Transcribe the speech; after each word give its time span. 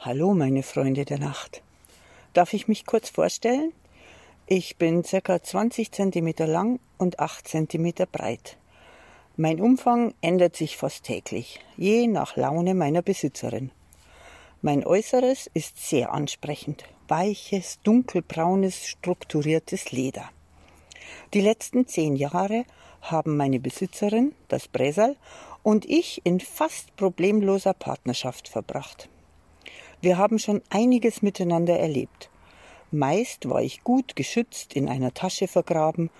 Hallo, 0.00 0.32
meine 0.32 0.62
Freunde 0.62 1.04
der 1.04 1.18
Nacht. 1.18 1.60
Darf 2.32 2.52
ich 2.52 2.68
mich 2.68 2.86
kurz 2.86 3.08
vorstellen? 3.08 3.72
Ich 4.46 4.76
bin 4.76 5.02
ca. 5.02 5.42
20 5.42 5.90
cm 5.90 6.34
lang 6.46 6.78
und 6.98 7.18
8 7.18 7.48
cm 7.48 7.94
breit. 8.12 8.58
Mein 9.36 9.60
Umfang 9.60 10.14
ändert 10.20 10.54
sich 10.54 10.76
fast 10.76 11.02
täglich, 11.02 11.58
je 11.76 12.06
nach 12.06 12.36
Laune 12.36 12.74
meiner 12.74 13.02
Besitzerin. 13.02 13.72
Mein 14.62 14.86
Äußeres 14.86 15.50
ist 15.52 15.88
sehr 15.88 16.12
ansprechend, 16.12 16.84
weiches, 17.08 17.80
dunkelbraunes, 17.82 18.86
strukturiertes 18.86 19.90
Leder. 19.90 20.30
Die 21.34 21.40
letzten 21.40 21.88
zehn 21.88 22.14
Jahre 22.14 22.66
haben 23.02 23.36
meine 23.36 23.58
Besitzerin, 23.58 24.32
das 24.46 24.68
Bresal, 24.68 25.16
und 25.64 25.84
ich 25.86 26.20
in 26.22 26.38
fast 26.38 26.94
problemloser 26.94 27.74
Partnerschaft 27.74 28.46
verbracht. 28.46 29.08
Wir 30.00 30.16
haben 30.16 30.38
schon 30.38 30.62
einiges 30.70 31.22
miteinander 31.22 31.78
erlebt. 31.78 32.30
Meist 32.90 33.48
war 33.48 33.62
ich 33.62 33.82
gut 33.82 34.14
geschützt 34.16 34.74
in 34.74 34.88
einer 34.88 35.12
Tasche 35.12 35.48
vergraben, 35.48 36.10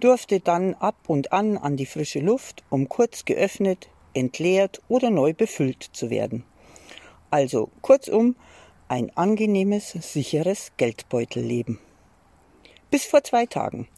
durfte 0.00 0.40
dann 0.40 0.74
ab 0.74 0.96
und 1.06 1.32
an 1.32 1.56
an 1.56 1.76
die 1.76 1.86
frische 1.86 2.20
Luft, 2.20 2.62
um 2.68 2.88
kurz 2.88 3.24
geöffnet, 3.24 3.88
entleert 4.14 4.82
oder 4.88 5.10
neu 5.10 5.32
befüllt 5.32 5.82
zu 5.82 6.10
werden. 6.10 6.44
Also 7.30 7.70
kurzum, 7.80 8.36
ein 8.88 9.10
angenehmes, 9.16 9.92
sicheres 9.92 10.72
Geldbeutelleben. 10.76 11.78
Bis 12.90 13.06
vor 13.06 13.24
zwei 13.24 13.46
Tagen. 13.46 13.88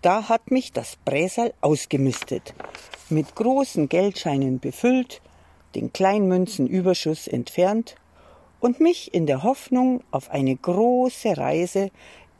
Da 0.00 0.30
hat 0.30 0.50
mich 0.50 0.72
das 0.72 0.96
Bräsal 1.04 1.52
ausgemistet, 1.60 2.54
mit 3.10 3.34
großen 3.34 3.90
Geldscheinen 3.90 4.58
befüllt, 4.58 5.20
den 5.74 5.92
Kleinmünzenüberschuss 5.92 7.28
entfernt 7.28 7.96
und 8.60 8.80
mich 8.80 9.12
in 9.12 9.26
der 9.26 9.42
Hoffnung 9.42 10.02
auf 10.10 10.30
eine 10.30 10.54
große 10.54 11.36
Reise 11.36 11.90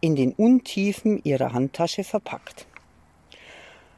in 0.00 0.17
den 0.17 0.33
Untiefen 0.33 1.20
ihrer 1.25 1.53
Handtasche 1.53 2.05
verpackt. 2.05 2.67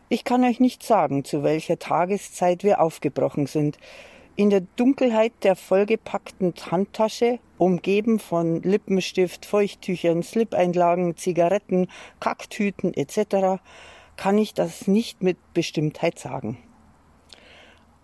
Ich 0.09 0.25
kann 0.25 0.45
euch 0.45 0.61
nicht 0.61 0.83
sagen, 0.83 1.25
zu 1.25 1.43
welcher 1.43 1.79
Tageszeit 1.79 2.65
wir 2.65 2.81
aufgebrochen 2.81 3.47
sind. 3.47 3.79
In 4.37 4.51
der 4.51 4.63
Dunkelheit 4.77 5.33
der 5.43 5.57
vollgepackten 5.57 6.55
Handtasche, 6.71 7.39
umgeben 7.59 8.19
von 8.19 8.63
Lippenstift, 8.63 9.47
Feuchttüchern, 9.47 10.23
Slip-Einlagen, 10.23 11.17
Zigaretten, 11.17 11.89
Kacktüten 12.21 12.95
etc., 12.95 13.61
kann 14.17 14.39
ich 14.39 14.55
das 14.55 14.87
nicht 14.87 15.23
mit 15.23 15.39
Bestimmtheit 15.55 16.19
sagen. 16.19 16.59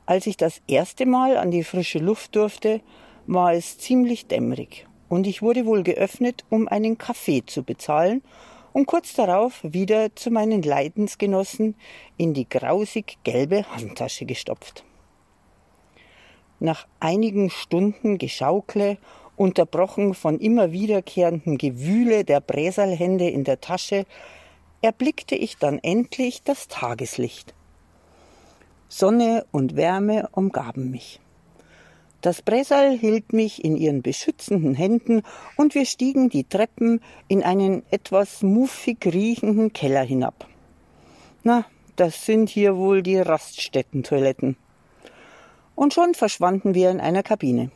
Als 0.06 0.26
ich 0.26 0.38
das 0.38 0.62
erste 0.66 1.04
Mal 1.04 1.36
an 1.36 1.50
die 1.50 1.64
frische 1.64 1.98
Luft 1.98 2.34
durfte, 2.34 2.80
war 3.28 3.52
es 3.52 3.76
ziemlich 3.76 4.26
dämmerig 4.26 4.86
und 5.10 5.26
ich 5.26 5.42
wurde 5.42 5.66
wohl 5.66 5.82
geöffnet, 5.82 6.44
um 6.48 6.66
einen 6.66 6.96
Kaffee 6.96 7.44
zu 7.44 7.62
bezahlen 7.62 8.22
und 8.72 8.86
kurz 8.86 9.12
darauf 9.12 9.60
wieder 9.62 10.16
zu 10.16 10.30
meinen 10.30 10.62
Leidensgenossen 10.62 11.74
in 12.16 12.32
die 12.32 12.48
grausig 12.48 13.18
gelbe 13.24 13.70
Handtasche 13.70 14.24
gestopft. 14.24 14.82
Nach 16.58 16.86
einigen 17.00 17.50
Stunden 17.50 18.16
Geschaukle, 18.16 18.96
unterbrochen 19.36 20.14
von 20.14 20.40
immer 20.40 20.72
wiederkehrendem 20.72 21.58
Gewühle 21.58 22.24
der 22.24 22.40
Bräsalhände 22.40 23.28
in 23.28 23.44
der 23.44 23.60
Tasche, 23.60 24.06
erblickte 24.80 25.36
ich 25.36 25.58
dann 25.58 25.78
endlich 25.80 26.42
das 26.42 26.66
Tageslicht. 26.66 27.54
Sonne 28.88 29.46
und 29.52 29.76
Wärme 29.76 30.28
umgaben 30.32 30.90
mich. 30.90 31.20
Das 32.20 32.42
Bresal 32.42 32.98
hielt 32.98 33.32
mich 33.32 33.64
in 33.64 33.76
ihren 33.76 34.02
beschützenden 34.02 34.74
Händen 34.74 35.22
und 35.56 35.76
wir 35.76 35.86
stiegen 35.86 36.30
die 36.30 36.42
Treppen 36.42 37.00
in 37.28 37.44
einen 37.44 37.84
etwas 37.92 38.42
muffig 38.42 39.06
riechenden 39.06 39.72
Keller 39.72 40.02
hinab. 40.02 40.46
Na, 41.44 41.64
das 41.94 42.26
sind 42.26 42.48
hier 42.48 42.76
wohl 42.76 43.02
die 43.02 43.18
Raststättentoiletten. 43.18 44.56
Und 45.76 45.94
schon 45.94 46.14
verschwanden 46.14 46.74
wir 46.74 46.90
in 46.90 47.00
einer 47.00 47.22
Kabine. 47.22 47.70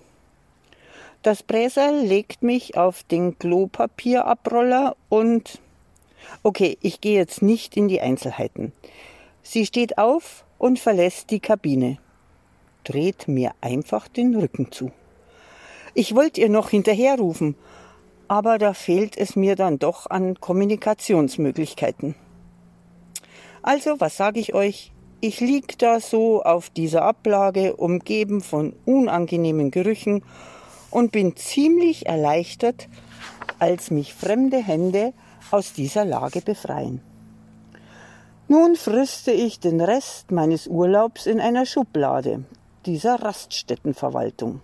Das 1.22 1.44
Bräsal 1.44 2.00
legt 2.00 2.42
mich 2.42 2.76
auf 2.76 3.04
den 3.04 3.38
Klopapierabroller 3.38 4.96
und 5.08 5.60
Okay, 6.42 6.78
ich 6.80 7.00
gehe 7.00 7.16
jetzt 7.16 7.42
nicht 7.42 7.76
in 7.76 7.86
die 7.88 8.00
Einzelheiten. 8.00 8.72
Sie 9.42 9.66
steht 9.66 9.98
auf 9.98 10.44
und 10.58 10.80
verlässt 10.80 11.30
die 11.30 11.40
Kabine 11.40 11.98
dreht 12.84 13.28
mir 13.28 13.52
einfach 13.60 14.08
den 14.08 14.34
Rücken 14.34 14.72
zu. 14.72 14.90
Ich 15.94 16.14
wollte 16.14 16.40
ihr 16.40 16.48
noch 16.48 16.70
hinterherrufen, 16.70 17.54
aber 18.28 18.58
da 18.58 18.72
fehlt 18.72 19.16
es 19.16 19.36
mir 19.36 19.56
dann 19.56 19.78
doch 19.78 20.08
an 20.08 20.40
Kommunikationsmöglichkeiten. 20.40 22.14
Also, 23.62 24.00
was 24.00 24.16
sage 24.16 24.40
ich 24.40 24.54
euch? 24.54 24.92
Ich 25.20 25.40
lieg 25.40 25.78
da 25.78 26.00
so 26.00 26.42
auf 26.42 26.70
dieser 26.70 27.02
Ablage, 27.02 27.76
umgeben 27.76 28.40
von 28.40 28.74
unangenehmen 28.84 29.70
Gerüchen 29.70 30.24
und 30.90 31.12
bin 31.12 31.36
ziemlich 31.36 32.06
erleichtert, 32.06 32.88
als 33.58 33.90
mich 33.90 34.14
fremde 34.14 34.58
Hände 34.58 35.12
aus 35.50 35.74
dieser 35.74 36.04
Lage 36.04 36.40
befreien. 36.40 37.02
Nun 38.48 38.74
friste 38.74 39.30
ich 39.30 39.60
den 39.60 39.80
Rest 39.80 40.30
meines 40.30 40.66
Urlaubs 40.66 41.26
in 41.26 41.40
einer 41.40 41.66
Schublade, 41.66 42.44
dieser 42.86 43.22
Raststättenverwaltung 43.22 44.60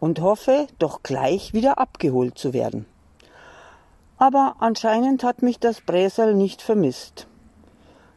und 0.00 0.20
hoffe, 0.20 0.66
doch 0.78 1.02
gleich 1.02 1.52
wieder 1.52 1.78
abgeholt 1.78 2.38
zu 2.38 2.52
werden. 2.52 2.86
Aber 4.18 4.56
anscheinend 4.60 5.24
hat 5.24 5.42
mich 5.42 5.58
das 5.58 5.80
Bräsel 5.80 6.34
nicht 6.34 6.62
vermisst. 6.62 7.26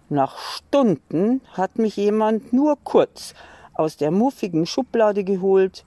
Nach 0.09 0.37
Stunden 0.37 1.41
hat 1.53 1.79
mich 1.79 1.95
jemand 1.95 2.53
nur 2.53 2.77
kurz 2.83 3.33
aus 3.73 3.97
der 3.97 4.11
muffigen 4.11 4.65
Schublade 4.65 5.23
geholt, 5.23 5.85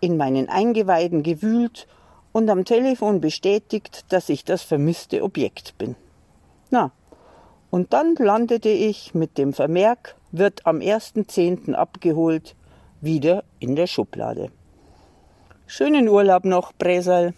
in 0.00 0.16
meinen 0.16 0.48
Eingeweiden 0.48 1.22
gewühlt 1.22 1.86
und 2.32 2.48
am 2.50 2.64
Telefon 2.64 3.20
bestätigt, 3.20 4.04
dass 4.10 4.28
ich 4.28 4.44
das 4.44 4.62
vermisste 4.62 5.22
Objekt 5.22 5.76
bin. 5.76 5.96
Na, 6.70 6.92
und 7.70 7.92
dann 7.92 8.14
landete 8.14 8.68
ich 8.68 9.14
mit 9.14 9.38
dem 9.38 9.52
Vermerk, 9.52 10.16
wird 10.30 10.66
am 10.66 10.78
1.10. 10.78 11.74
abgeholt, 11.74 12.54
wieder 13.00 13.44
in 13.58 13.76
der 13.76 13.86
Schublade. 13.86 14.50
Schönen 15.66 16.08
Urlaub 16.08 16.44
noch, 16.44 16.72
Bresal. 16.72 17.34